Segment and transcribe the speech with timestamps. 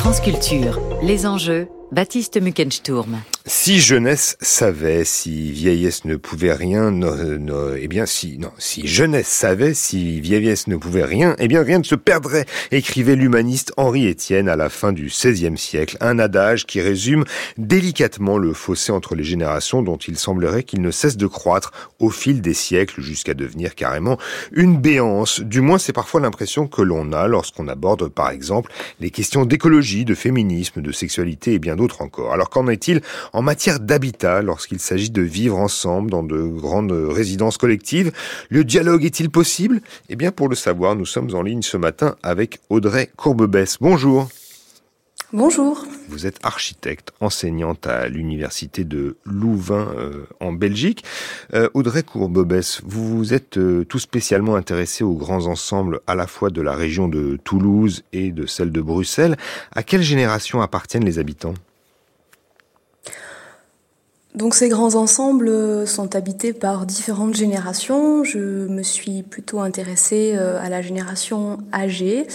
[0.00, 0.22] France
[1.02, 3.20] les enjeux, Baptiste Muckensturm.
[3.46, 6.94] Si jeunesse savait, si vieillesse ne pouvait rien,
[7.76, 11.80] eh bien si non, si jeunesse savait, si vieillesse ne pouvait rien, eh bien rien
[11.80, 16.64] ne se perdrait, écrivait l'humaniste Henri Étienne à la fin du XVIe siècle, un adage
[16.64, 17.24] qui résume
[17.58, 22.10] délicatement le fossé entre les générations dont il semblerait qu'il ne cesse de croître au
[22.10, 24.16] fil des siècles jusqu'à devenir carrément
[24.52, 25.40] une béance.
[25.40, 28.70] Du moins, c'est parfois l'impression que l'on a lorsqu'on aborde par exemple
[29.00, 32.32] les questions d'écologie, de féminisme, de sexualité et bien d'autres encore.
[32.32, 33.00] Alors qu'en est-il
[33.32, 38.12] en matière d'habitat lorsqu'il s'agit de vivre ensemble dans de grandes résidences collectives?
[38.50, 39.80] Le dialogue est-il possible?
[40.08, 43.78] Eh bien, pour le savoir, nous sommes en ligne ce matin avec Audrey Courbebesse.
[43.80, 44.28] Bonjour.
[45.32, 45.84] Bonjour.
[46.08, 51.04] Vous êtes architecte, enseignante à l'université de Louvain euh, en Belgique.
[51.54, 56.26] Euh, Audrey Courbebesse, vous vous êtes euh, tout spécialement intéressé aux grands ensembles à la
[56.26, 59.36] fois de la région de Toulouse et de celle de Bruxelles.
[59.70, 61.54] À quelle génération appartiennent les habitants?
[64.34, 68.22] Donc ces grands ensembles euh, sont habités par différentes générations.
[68.22, 72.28] Je me suis plutôt intéressée euh, à la génération âgée,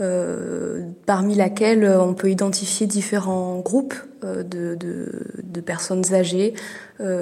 [0.00, 6.54] euh, parmi laquelle on peut identifier différents groupes de, de, personnes âgées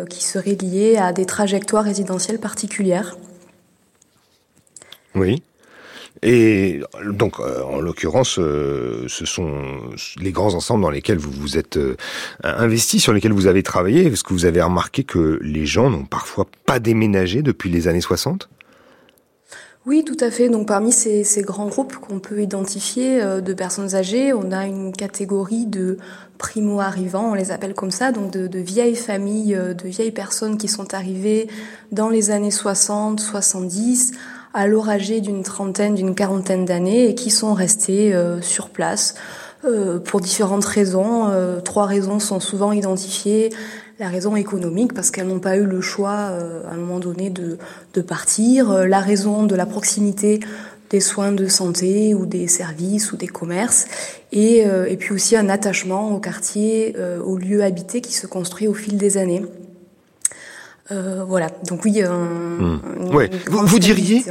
[0.08, 3.16] qui seraient liées à des trajectoires résidentielles particulières.
[5.14, 5.42] Oui.
[6.28, 9.48] Et donc, euh, en l'occurrence, euh, ce sont
[10.20, 11.94] les grands ensembles dans lesquels vous vous êtes euh,
[12.42, 14.06] investi, sur lesquels vous avez travaillé.
[14.06, 18.00] Est-ce que vous avez remarqué que les gens n'ont parfois pas déménagé depuis les années
[18.00, 18.48] 60
[19.88, 20.48] oui, tout à fait.
[20.48, 25.64] Donc parmi ces, grands groupes qu'on peut identifier de personnes âgées, on a une catégorie
[25.64, 25.98] de
[26.38, 30.92] primo-arrivants, on les appelle comme ça, donc de, vieilles familles, de vieilles personnes qui sont
[30.92, 31.46] arrivées
[31.92, 34.10] dans les années 60, 70,
[34.54, 39.14] à l'oragé d'une trentaine, d'une quarantaine d'années et qui sont restés euh, sur place
[39.64, 41.28] euh, pour différentes raisons.
[41.28, 43.50] Euh, trois raisons sont souvent identifiées.
[43.98, 47.56] La raison économique, parce qu'elles n'ont pas eu le choix à un moment donné de,
[47.94, 48.86] de partir.
[48.86, 50.40] La raison de la proximité
[50.90, 53.86] des soins de santé ou des services ou des commerces.
[54.32, 56.94] Et, et puis aussi un attachement au quartier,
[57.24, 59.46] au lieu habité qui se construit au fil des années.
[60.90, 61.50] Euh, voilà.
[61.66, 62.02] Donc oui.
[62.02, 62.78] Hmm.
[63.46, 64.24] Vous, diriez.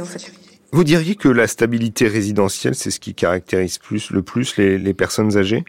[0.72, 5.36] Vous diriez que la stabilité résidentielle, c'est ce qui caractérise plus le plus les, personnes
[5.36, 5.64] âgées?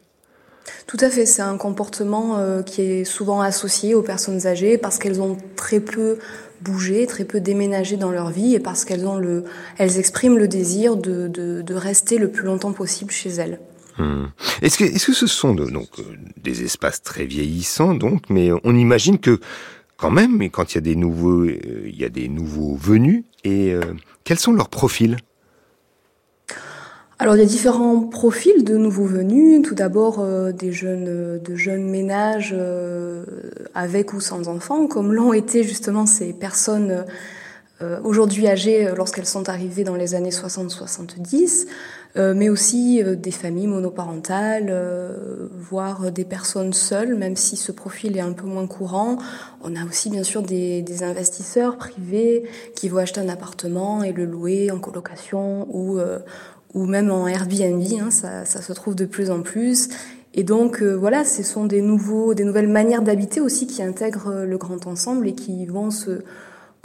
[0.86, 4.98] Tout à fait, c'est un comportement euh, qui est souvent associé aux personnes âgées parce
[4.98, 6.18] qu'elles ont très peu
[6.62, 9.44] bougé, très peu déménagé dans leur vie et parce qu'elles ont le,
[9.78, 13.60] elles expriment le désir de, de, rester le plus longtemps possible chez elles.
[13.98, 14.26] Hmm.
[14.62, 15.90] Est-ce que, est-ce que ce sont donc
[16.38, 19.40] des espaces très vieillissants donc, mais on imagine que
[19.98, 22.76] quand même, mais quand il y a des nouveaux, euh, il y a des nouveaux
[22.76, 23.82] venus, et euh,
[24.24, 25.18] quels sont leurs profils?
[27.20, 29.64] Alors il y a différents profils de nouveaux venus.
[29.64, 32.56] Tout d'abord euh, des jeunes, de jeunes ménages
[33.74, 37.06] avec ou sans enfants, comme l'ont été justement ces personnes
[38.04, 41.68] aujourd'hui âgées lorsqu'elles sont arrivées dans les années 60-70.
[42.16, 47.72] Euh, mais aussi euh, des familles monoparentales, euh, voire des personnes seules, même si ce
[47.72, 49.18] profil est un peu moins courant.
[49.62, 52.44] On a aussi bien sûr des, des investisseurs privés
[52.76, 56.00] qui vont acheter un appartement et le louer en colocation ou,
[56.74, 59.90] ou même en Airbnb, hein, ça, ça, se trouve de plus en plus.
[60.34, 64.58] Et donc voilà, ce sont des nouveaux, des nouvelles manières d'habiter aussi qui intègrent le
[64.58, 66.22] grand ensemble et qui vont se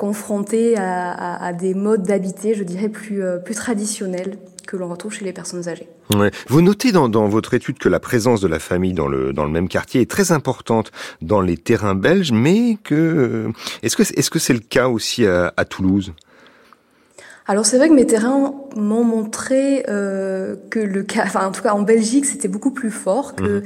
[0.02, 4.36] confronter à, à, à des modes d'habiter, je dirais plus, plus traditionnels
[4.66, 5.88] que l'on retrouve chez les personnes âgées.
[6.12, 6.32] Ouais.
[6.48, 9.44] Vous notez dans, dans, votre étude que la présence de la famille dans le, dans
[9.44, 10.90] le même quartier est très importante
[11.20, 13.52] dans les terrains belges, mais que euh,
[13.84, 16.12] est-ce que est-ce que c'est le cas aussi à, à Toulouse?
[17.46, 21.62] Alors c'est vrai que mes terrains m'ont montré euh, que le cas, enfin en tout
[21.62, 23.64] cas en Belgique, c'était beaucoup plus fort, que mmh.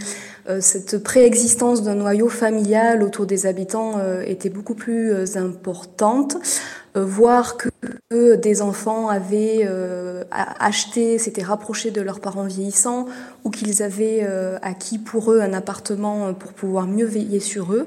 [0.49, 6.37] Euh, cette préexistence d'un noyau familial autour des habitants euh, était beaucoup plus euh, importante.
[6.99, 9.69] Voir que, des enfants avaient
[10.31, 13.05] acheté, s'étaient rapprochés de leurs parents vieillissants,
[13.45, 14.27] ou qu'ils avaient
[14.62, 17.87] acquis pour eux un appartement pour pouvoir mieux veiller sur eux.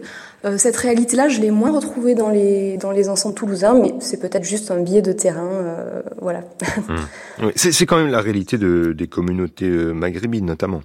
[0.58, 4.44] cette réalité-là, je l'ai moins retrouvée dans les, dans les ensembles toulousains, mais c'est peut-être
[4.44, 5.50] juste un biais de terrain.
[6.22, 6.42] voilà.
[7.40, 7.50] Mmh.
[7.56, 10.82] C'est quand même la réalité de, des communautés maghrébines, notamment.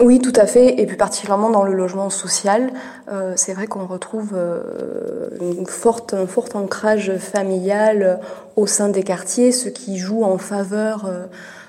[0.00, 2.70] Oui, tout à fait, et plus particulièrement dans le logement social,
[3.10, 8.20] euh, c'est vrai qu'on retrouve euh, une forte, un fort ancrage familial
[8.54, 11.24] au sein des quartiers, ce qui joue en faveur euh,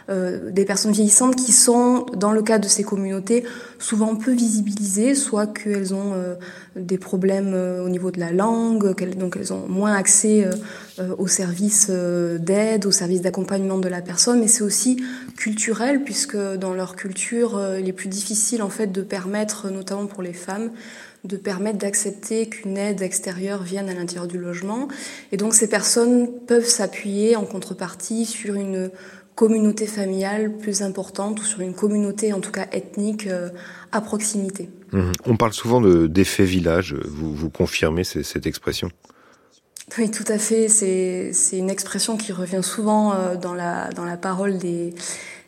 [0.10, 3.44] des personnes vieillissantes qui sont, dans le cadre de ces communautés,
[3.78, 6.36] souvent peu visibilisées, soit qu'elles ont euh,
[6.76, 10.48] des problèmes euh, au niveau de la langue, donc elles ont moins accès
[11.18, 15.02] aux services d'aide, aux services d'accompagnement de la personne, mais c'est aussi
[15.38, 20.24] culturel puisque dans leur culture, il est plus difficile en fait de permettre, notamment pour
[20.24, 20.72] les femmes,
[21.26, 24.88] de permettre d'accepter qu'une aide extérieure vienne à l'intérieur du logement.
[25.32, 28.90] Et donc ces personnes peuvent s'appuyer en contrepartie sur une
[29.40, 33.48] communauté familiale plus importante ou sur une communauté en tout cas ethnique euh,
[33.94, 34.70] à proximité.
[34.92, 35.12] Mmh.
[35.26, 38.90] On parle souvent d'effet village, vous, vous confirmez cette expression?
[39.98, 40.68] Oui, tout à fait.
[40.68, 44.94] C'est une expression qui revient souvent euh, dans la, dans la parole des,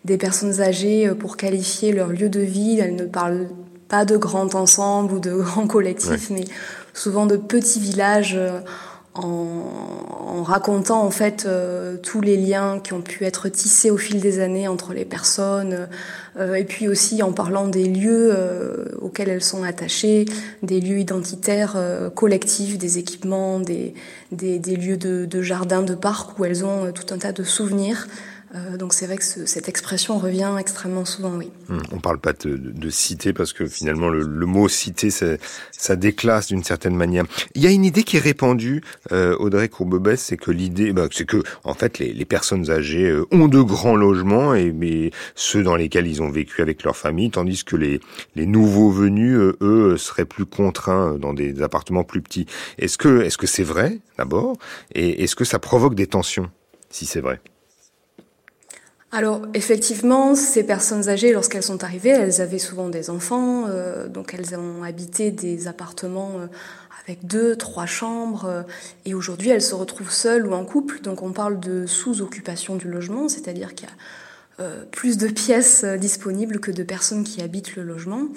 [0.06, 2.80] des personnes âgées euh, pour qualifier leur lieu de vie.
[2.80, 3.50] Elles ne parlent
[3.90, 6.46] pas de grands ensembles ou de grands collectifs, mais
[6.94, 8.62] souvent de petits villages euh,
[9.14, 14.20] en, racontant en fait euh, tous les liens qui ont pu être tissés au fil
[14.20, 15.88] des années entre les personnes,
[16.38, 18.36] euh, et puis aussi en parlant des lieux
[19.02, 20.26] auxquels elles sont attachées,
[20.64, 21.76] des lieux identitaires
[22.16, 23.94] collectifs, des équipements, des,
[24.32, 27.44] des, des lieux de, de jardins, de parcs où elles ont tout un tas de
[27.44, 28.08] souvenirs.
[28.54, 31.52] Euh, donc c'est vrai que cette expression revient extrêmement souvent, oui.
[31.70, 35.38] Hum, on parle pas de, de, cité parce que finalement le, mot cité, ça,
[35.72, 37.24] ça déclasse d'une certaine manière.
[37.56, 38.82] Il y a une idée qui est répandue,
[39.14, 43.10] euh, Audrey Courbebès, c'est que l'idée, bah, c'est que en fait les, les personnes âgées
[43.10, 46.98] euh, ont de grands logements et mais ceux dans lesquels ils ont vécu avec leur
[46.98, 48.02] famille, tandis que les,
[48.36, 52.48] les nouveaux venus, euh, eux, seraient plus contraints dans des appartements plus petits.
[52.78, 54.58] Est-ce que est-ce que c'est vrai d'abord?
[54.94, 56.50] Et est-ce que ça provoque des tensions
[56.90, 57.40] si c'est vrai?
[59.14, 64.34] Alors effectivement, ces personnes âgées, lorsqu'elles sont arrivées, elles avaient souvent des enfants, euh, donc
[64.34, 66.48] elles ont habité des appartements euh,
[67.06, 68.64] avec deux, trois chambres, euh,
[69.04, 72.88] et aujourd'hui elles se retrouvent seules ou en couple, donc on parle de sous-occupation du
[72.88, 73.96] logement, c'est-à-dire qu'il y a
[74.92, 78.28] plus de pièces disponibles que de personnes qui habitent le logement.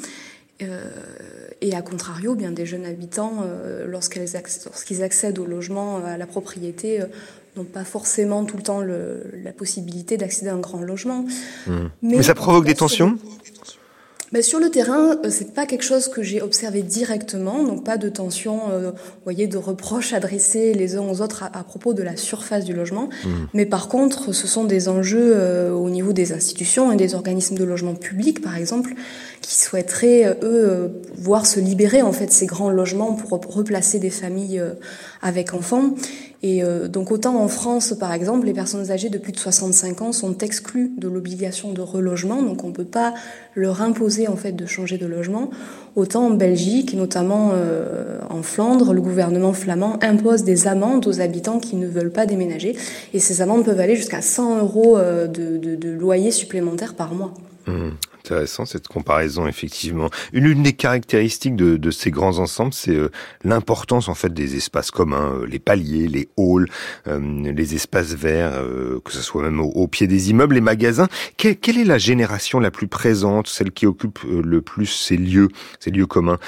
[0.61, 3.45] et à contrario, bien des jeunes habitants,
[3.87, 7.03] lorsqu'ils accèdent au logement, à la propriété,
[7.57, 11.25] n'ont pas forcément tout le temps le, la possibilité d'accéder à un grand logement.
[11.67, 11.73] Mmh.
[12.03, 13.19] Mais, ça provoque des tensions
[14.35, 17.97] mais sur le terrain, euh, c'est pas quelque chose que j'ai observé directement, donc pas
[17.97, 18.91] de tension, euh,
[19.23, 23.11] voyez, de reproches adressés les uns aux autres à, propos de la surface du logement.
[23.25, 23.29] Mmh.
[23.55, 27.55] Mais par contre, ce sont des enjeux euh, au niveau des institutions et des organismes
[27.55, 28.95] de logement public, par exemple,
[29.41, 34.61] qui souhaiteraient eux voir se libérer en fait ces grands logements pour replacer des familles
[35.23, 35.95] avec enfants.
[36.47, 40.03] Et euh, donc autant en France, par exemple, les personnes âgées de plus de 65
[40.03, 43.15] ans sont exclues de l'obligation de relogement, donc on ne peut pas
[43.55, 45.49] leur imposer en fait de changer de logement.
[45.97, 51.61] Autant en Belgique, notamment euh, en Flandre, le gouvernement flamand impose des amendes aux habitants
[51.61, 52.77] qui ne veulent pas déménager,
[53.15, 57.33] et ces amendes peuvent aller jusqu'à 100 euros euh, de, loyer supplémentaire par mois.
[57.67, 57.89] Mmh
[58.25, 60.09] intéressant cette comparaison effectivement.
[60.33, 63.11] Une, des caractéristiques de, ces grands ensembles, c'est euh,
[63.45, 66.67] l'importance en fait des espaces communs, euh, les paliers, les halls,
[67.07, 67.21] euh,
[67.53, 68.63] les espaces verts,
[69.05, 71.09] que ce soit même au, pied des immeubles, les magasins.
[71.37, 75.49] quelle est la génération la plus présente, celle qui occupe le plus ces lieux,
[75.79, 76.39] ces lieux communs?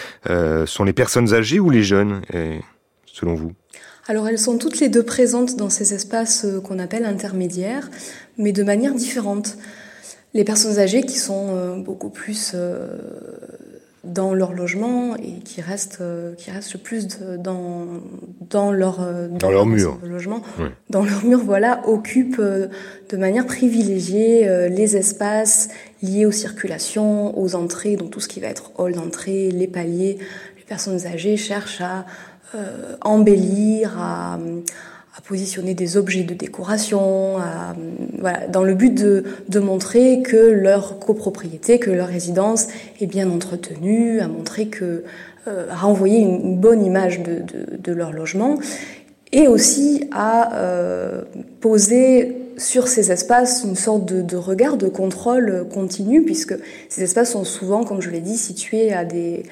[0.67, 2.23] Sont les personnes âgées ou les jeunes,
[3.06, 3.52] selon vous?
[4.08, 7.90] Alors elles sont toutes les deux présentes dans ces espaces qu'on appelle intermédiaires,
[8.38, 9.56] mais de manière différente
[10.36, 12.88] les personnes âgées qui sont euh, beaucoup plus euh,
[14.04, 17.86] dans leur logement et qui restent euh, qui restent plus dans
[18.50, 18.98] dans leur
[19.30, 19.98] dans, leur mur.
[20.04, 20.42] logement.
[20.90, 25.70] Dans leur mur voilà occupent de manière privilégiée les espaces
[26.02, 30.18] liés aux circulations aux entrées donc tout ce qui va être hall d'entrée les paliers.
[30.56, 32.04] Les personnes âgées cherchent à
[33.02, 34.38] embellir à à
[35.20, 37.75] positionner des objets de décoration, à,
[38.18, 42.68] voilà, dans le but de, de, montrer que leur copropriété, que leur résidence
[43.00, 45.04] est bien entretenue, à montrer que,
[45.49, 48.58] euh, à renvoyer une, bonne image de, de, de, leur logement,
[49.32, 51.23] et aussi à euh,
[51.61, 56.54] poser sur ces espaces une sorte de, de, regard de contrôle continu, puisque
[56.88, 59.44] ces espaces sont souvent, comme je l'ai dit, situés à des,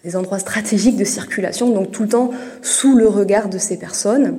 [0.00, 2.30] à des endroits stratégiques de circulation, donc tout le temps
[2.62, 4.36] sous le regard de ces personnes.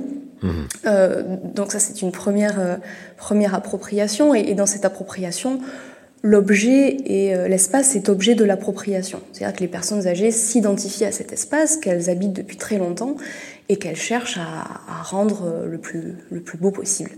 [0.86, 1.24] Euh,
[1.56, 2.76] donc ça, c'est une première, euh,
[3.18, 4.34] première appropriation.
[4.34, 5.60] Et, dans cette appropriation,
[6.24, 9.22] l'objet et euh, l'espace est objet de l'appropriation.
[9.32, 13.16] C'est-à-dire que les personnes âgées s'identifient à cet espace qu'elles habitent depuis très longtemps
[13.70, 17.12] et qu'elles cherchent à, à, rendre le plus, le plus beau possible.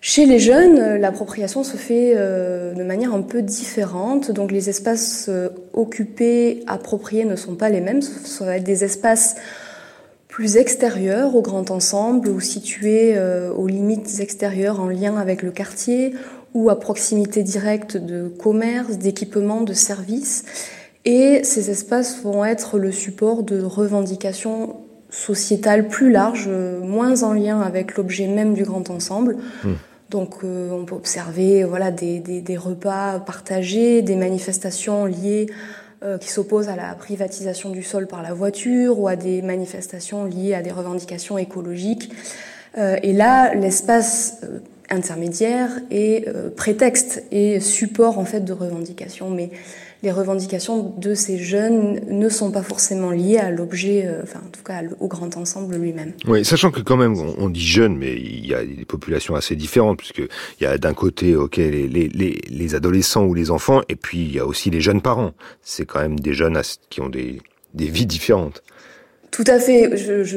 [0.00, 4.30] Chez les jeunes, l'appropriation se fait de manière un peu différente.
[4.30, 5.30] Donc les espaces
[5.72, 8.02] occupés, appropriés ne sont pas les mêmes.
[8.02, 9.36] Ce va être des espaces
[10.34, 15.52] plus extérieur au grand ensemble ou situé euh, aux limites extérieures en lien avec le
[15.52, 16.12] quartier
[16.54, 20.44] ou à proximité directe de commerce, d'équipements, de services.
[21.04, 24.74] Et ces espaces vont être le support de revendications
[25.08, 26.50] sociétales plus larges,
[26.82, 29.36] moins en lien avec l'objet même du grand ensemble.
[29.62, 29.68] Mmh.
[30.10, 35.46] Donc euh, on peut observer voilà, des, des, des, repas partagés, des manifestations liées
[36.20, 40.54] qui s'opposent à la privatisation du sol par la voiture ou à des manifestations liées
[40.54, 42.12] à des revendications écologiques.
[42.76, 44.40] Euh, et là, l'espace
[44.90, 49.30] intermédiaire est prétexte et support en fait de revendications.
[49.30, 49.50] Mais
[50.04, 54.50] les revendications de ces jeunes ne sont pas forcément liées à l'objet, euh, enfin en
[54.50, 56.12] tout cas au grand ensemble lui-même.
[56.26, 59.56] Oui, sachant que quand même on, dit jeunes, mais il y a des populations assez
[59.56, 60.18] différentes, puisque
[60.60, 64.18] il y a d'un côté ok les, les, les, adolescents ou les enfants, et puis
[64.18, 65.32] il y a aussi les jeunes parents.
[65.62, 67.40] C'est quand même des jeunes qui ont des
[67.74, 68.62] vies différentes.
[69.34, 69.90] Tout à fait.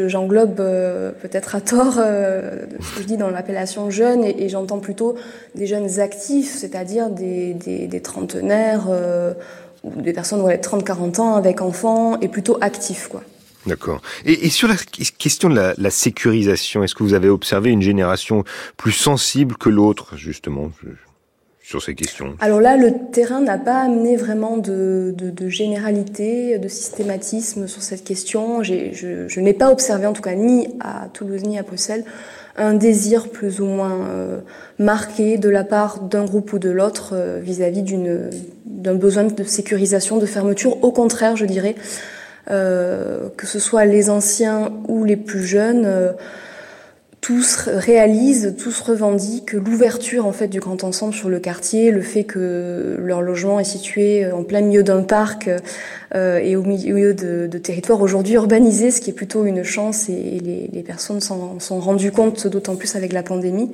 [0.07, 4.43] J'englobe je, euh, peut-être à tort euh, ce que je dis dans l'appellation jeune et,
[4.43, 5.15] et j'entends plutôt
[5.53, 9.35] des jeunes actifs, c'est-à-dire des, des, des, trentenaires euh,
[9.83, 13.21] ou des personnes de 30-40 ans avec enfants et plutôt actifs, quoi.
[13.67, 14.01] D'accord.
[14.25, 14.75] Et, et, sur la
[15.19, 18.45] question de la, la sécurisation, est-ce que vous avez observé une génération
[18.77, 20.71] plus sensible que l'autre, justement?
[22.39, 28.05] Alors là, le terrain n'a pas amené vraiment de, de, généralité, de systématisme sur cette
[28.05, 28.63] question.
[28.63, 32.05] Je, n'ai pas observé, en tout cas, ni à Toulouse ni à Bruxelles,
[32.55, 34.39] un désir plus ou moins euh,
[34.79, 38.29] marqué de la part d'un groupe ou de l'autre euh, vis-à-vis d'une
[38.65, 40.81] d'un besoin de sécurisation, de fermeture.
[40.85, 41.75] Au contraire, je dirais,
[42.49, 46.15] euh, que ce soit les anciens ou les plus jeunes
[47.27, 52.23] tous réalisent, tous revendiquent l'ouverture en fait du grand ensemble sur le quartier, le fait
[52.23, 55.49] que leur logement est situé en plein milieu d'un parc
[56.15, 60.07] euh, et au milieu de, de territoires aujourd'hui urbanisés, ce qui est plutôt une chance
[60.07, 63.73] et, les, les, personnes s'en sont rendues compte, d'autant plus avec la pandémie.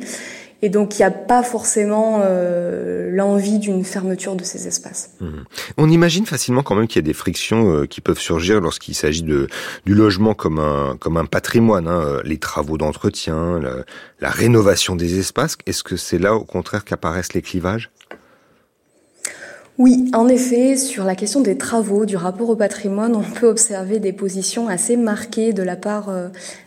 [0.65, 5.09] Et donc, il n'y a pas forcément euh, l'envie d'une fermeture de ces espaces.
[5.19, 5.27] Mmh.
[5.75, 8.95] On imagine facilement quand même qu'il y a des frictions euh, qui peuvent surgir lorsqu'il
[8.95, 9.49] s'agit de
[9.85, 13.83] du logement comme un comme un patrimoine, hein, euh, les travaux d'entretien, la,
[14.21, 15.57] la rénovation des espaces.
[15.65, 17.91] Est-ce que c'est là, au contraire, qu'apparaissent les clivages?
[19.77, 23.99] Oui, en effet, sur la question des travaux, du rapport au patrimoine, on peut observer
[23.99, 26.11] des positions assez marquées de la part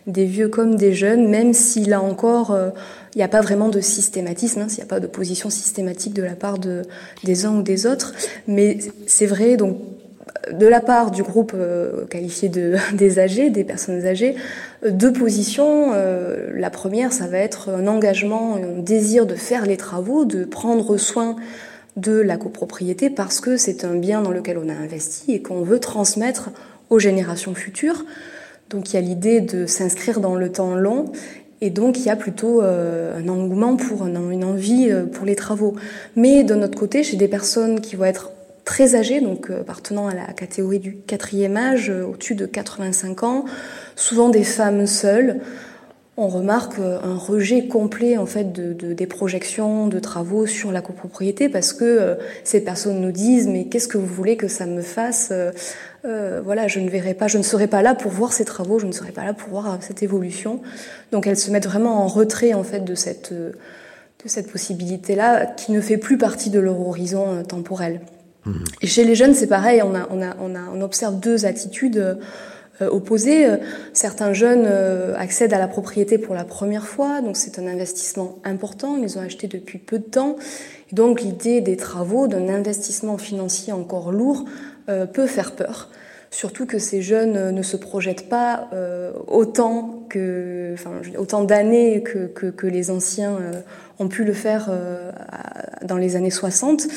[0.07, 2.53] des vieux comme des jeunes, même si là encore,
[3.17, 6.13] il n'y a pas vraiment de systématisme, hein, s'il n'y a pas de position systématique
[6.13, 6.83] de la part de,
[7.23, 8.13] des uns ou des autres.
[8.47, 9.79] Mais c'est vrai, donc,
[10.53, 14.35] de la part du groupe euh, qualifié de, des âgés, des personnes âgées,
[14.87, 15.93] deux positions.
[16.53, 20.97] la première, ça va être un engagement, un désir de faire les travaux, de prendre
[20.97, 21.37] soin
[21.95, 25.63] de la copropriété parce que c'est un bien dans lequel on a investi et qu'on
[25.63, 26.51] veut transmettre
[26.91, 28.05] aux générations futures.
[28.69, 31.11] Donc il y a l'idée de s'inscrire dans le temps long
[31.61, 35.35] et donc il y a plutôt euh, un engouement pour une envie euh, pour les
[35.35, 35.75] travaux.
[36.15, 38.31] Mais de notre côté, chez des personnes qui vont être
[38.63, 43.45] très âgées, donc euh, appartenant à la catégorie du quatrième âge, au-dessus de 85 ans,
[43.95, 45.39] souvent des femmes seules,
[46.19, 51.47] on remarque un rejet complet en fait de, des projections de travaux sur la copropriété
[51.47, 55.31] parce que ces personnes nous disent mais qu'est-ce que vous voulez que ça me fasse
[56.07, 58.79] euh, voilà je ne verrai pas je ne serai pas là pour voir ces travaux
[58.79, 60.61] je ne serai pas là pour voir cette évolution
[61.11, 63.53] donc elles se mettent vraiment en retrait en fait de cette de
[64.25, 68.01] cette possibilité là qui ne fait plus partie de leur horizon temporel
[68.45, 68.51] mmh.
[68.81, 71.45] et chez les jeunes c'est pareil on a on a on a on observe deux
[71.45, 72.17] attitudes
[72.81, 73.47] euh, opposés.
[73.47, 73.57] Euh,
[73.93, 78.37] certains jeunes euh, accèdent à la propriété pour la première fois, donc c'est un investissement
[78.43, 78.97] important.
[78.97, 80.35] Ils ont acheté depuis peu de temps.
[80.91, 84.45] Et donc l'idée des travaux, d'un investissement financier encore lourd,
[85.13, 85.89] peut faire peur.
[86.29, 88.69] Surtout que ces jeunes ne se projettent pas
[89.27, 93.37] autant que, enfin, autant d'années que, que, que, les anciens
[93.99, 94.69] ont pu le faire
[95.83, 96.87] dans les années 60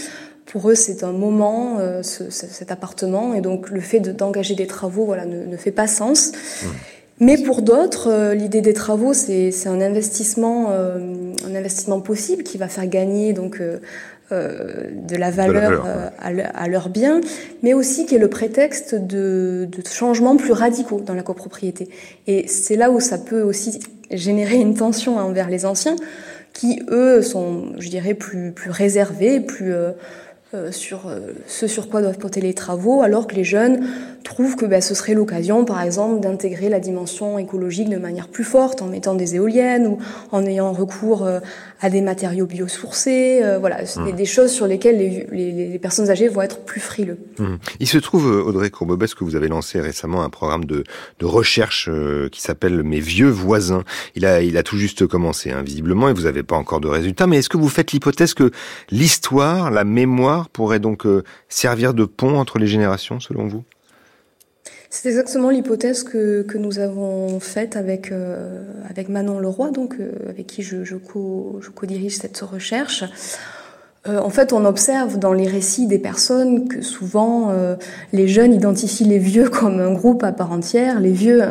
[0.50, 4.66] pour eux, c'est un moment, euh, ce, cet appartement, et donc le fait d'engager des
[4.66, 6.32] travaux, voilà, ne, ne, fait pas sens.
[6.32, 6.66] Mmh.
[7.20, 10.98] Mais pour d'autres, euh, l'idée des travaux, c'est un investissement, euh,
[11.46, 13.80] un investissement possible qui va faire gagner donc euh, euh
[14.30, 17.20] de la valeur, de la valeur à, leurs biens,
[17.62, 21.88] mais aussi qui est le prétexte de, de changements plus radicaux dans la copropriété.
[22.26, 25.96] Et c'est là où ça peut aussi générer une tension envers les anciens,
[26.52, 29.72] qui eux sont, je dirais, plus plus réservés, plus
[30.52, 33.86] euh, sur euh, ce sur quoi doivent porter les travaux, alors que les jeunes
[34.24, 38.42] trouvent que ben, ce serait l'occasion, par exemple, d'intégrer la dimension écologique de manière plus
[38.42, 39.98] forte en mettant des éoliennes ou
[40.32, 41.38] en ayant recours euh,
[41.80, 43.42] à des matériaux biosourcés.
[43.60, 44.12] voilà, c'est mmh.
[44.16, 47.16] des choses sur lesquelles les, les, les, personnes âgées vont être plus frileux.
[47.38, 47.54] Mmh.
[47.78, 50.84] Il se trouve, Audrey Courbebès, que vous avez lancé récemment un programme de,
[51.20, 51.88] de recherche
[52.30, 53.84] qui s'appelle Mes vieux voisins.
[54.14, 56.88] Il a, il a tout juste commencé, hein, visiblement, et vous n'avez pas encore de
[56.88, 57.26] résultats.
[57.26, 58.50] Mais est-ce que vous faites l'hypothèse que
[58.90, 63.64] l'histoire, la mémoire, pourrait donc euh, servir de pont entre les générations, selon vous?
[64.88, 70.10] C'est exactement l'hypothèse que, que, nous avons faite avec, euh, avec Manon Leroy, donc, euh,
[70.28, 73.04] avec qui je, je, co, je co-dirige cette recherche.
[74.06, 77.52] en fait, on observe dans les récits des personnes que souvent
[78.14, 81.42] les jeunes identifient les vieux comme un groupe à part entière, les vieux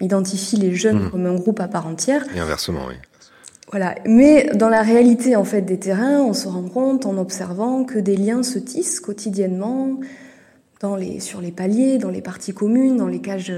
[0.00, 1.10] identifient les jeunes mmh.
[1.10, 2.24] comme un groupe à part entière.
[2.34, 2.96] Et inversement, oui.
[3.70, 3.94] Voilà.
[4.06, 7.98] Mais dans la réalité en fait des terrains, on se rend compte en observant que
[7.98, 9.98] des liens se tissent quotidiennement
[11.18, 13.50] sur les paliers, dans les parties communes, dans les cages,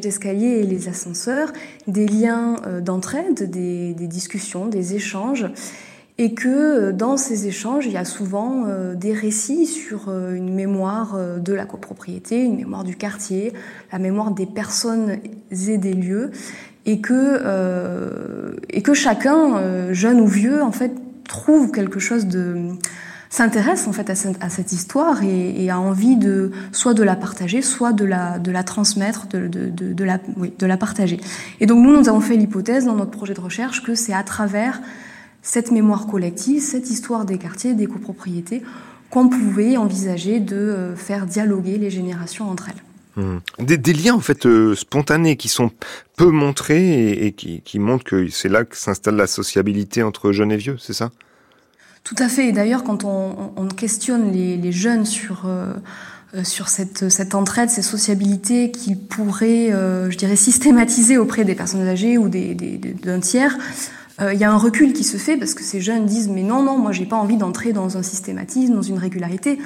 [0.00, 1.52] d'escalier et les ascenseurs,
[1.86, 5.46] des liens euh, d'entraide, des, des, discussions, des échanges,
[6.18, 10.54] et que euh, dans ces échanges, il y a souvent euh, des récits sur une
[10.54, 13.52] mémoire de la copropriété, une mémoire du quartier,
[13.90, 15.18] la mémoire des personnes
[15.50, 16.30] et des lieux,
[16.86, 20.92] et que euh, et que chacun, euh, jeune ou vieux, en fait,
[21.28, 22.70] trouve quelque chose de
[23.28, 27.60] s'intéresse en fait à cette, histoire et, et, a envie de soit de la partager,
[27.60, 31.18] soit de la de la transmettre, de, de, de, de la oui, de la partager.
[31.60, 34.22] Et donc nous, nous avons fait l'hypothèse dans notre projet de recherche que c'est à
[34.22, 34.80] travers
[35.42, 38.62] cette mémoire collective, cette histoire des quartiers, des copropriétés,
[39.10, 42.82] qu'on pouvait envisager de euh, faire dialoguer les générations entre elles.
[43.58, 45.70] Des, liens en fait euh, spontanés qui sont
[46.16, 50.58] peu montrés et, qui, montrent que c'est là que s'installe la sociabilité entre jeunes et
[50.58, 51.10] vieux, c'est ça?
[52.04, 52.48] Tout à fait.
[52.48, 55.72] Et d'ailleurs, quand on, on, questionne les, jeunes sur euh,
[56.34, 61.88] euh, sur cette, cette entraide, ces sociabilités qu'ils pourraient, je dirais, systématiser auprès des personnes
[61.88, 63.56] âgées ou d'un tiers,
[64.20, 66.62] il y a un recul qui se fait parce que ces jeunes disent mais non
[66.62, 69.58] non moi j'ai pas envie d'entrer dans un systématisme dans une régularité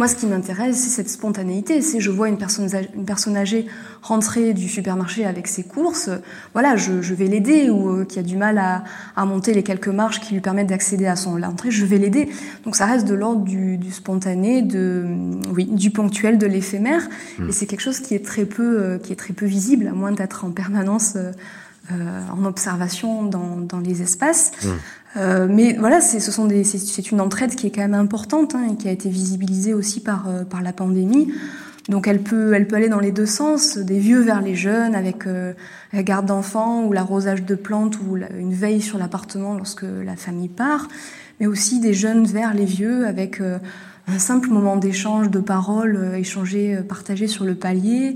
[0.00, 1.82] moi, ce qui m'intéresse, c'est cette spontanéité.
[1.82, 3.66] Si je vois une personne, une personne âgée
[4.00, 6.08] rentrer du supermarché avec ses courses,
[6.54, 8.82] voilà, je, je vais l'aider ou euh, qui a du mal à,
[9.14, 12.30] à, monter les quelques marches qui lui permettent d'accéder à son l'entrée, je vais l'aider.
[12.64, 15.04] Donc ça reste de l'ordre du, du, spontané, de
[15.54, 17.06] oui, du ponctuel, de l'éphémère.
[17.38, 17.50] Mmh.
[17.50, 19.92] Et c'est quelque chose qui est très peu, euh, qui est très peu visible, à
[19.92, 21.12] moins d'être en permanence.
[21.16, 21.32] Euh,
[21.90, 24.52] euh, en observation dans, dans les espaces.
[24.62, 24.68] Mmh.
[25.16, 28.68] Euh, mais voilà, ce sont des, c'est une entraide qui est quand même importante hein,
[28.70, 31.32] et qui a été visibilisée aussi par, euh, par la pandémie.
[31.88, 34.94] Donc elle peut, elle peut aller dans les deux sens, des vieux vers les jeunes,
[34.94, 35.52] avec euh,
[35.92, 40.14] la garde d'enfants ou l'arrosage de plantes ou la, une veille sur l'appartement lorsque la
[40.14, 40.86] famille part,
[41.40, 43.58] mais aussi des jeunes vers les vieux, avec euh,
[44.06, 48.14] un simple moment d'échange de paroles, euh, échangé, partagé sur le palier,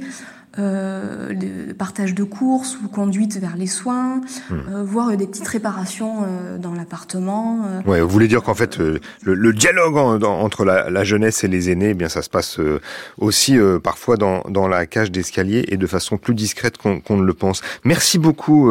[0.58, 4.54] euh, partage de courses ou conduite vers les soins, hmm.
[4.54, 7.66] euh, voire des petites réparations euh, dans l'appartement.
[7.66, 7.90] Euh.
[7.90, 11.44] Ouais, vous voulez dire qu'en fait le, le, dialogue en, dans, entre la, la, jeunesse
[11.44, 12.58] et les aînés, eh bien ça se passe
[13.18, 17.22] aussi parfois dans, dans la cage d'escalier et de façon plus discrète qu'on qu ne
[17.22, 17.60] le pense.
[17.84, 18.70] Merci beaucoup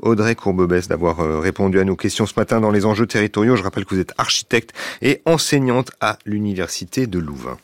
[0.00, 3.56] Audrey Courbebès d'avoir répondu à nos questions ce matin dans les enjeux territoriaux.
[3.56, 7.58] Je rappelle que vous êtes architecte et enseignante à l'université de Louvain.